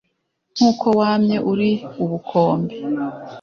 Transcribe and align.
nk' 0.55 0.63
uko 0.69 0.87
wamye 0.99 1.37
uri 1.51 1.71
ubukombe 2.03 2.75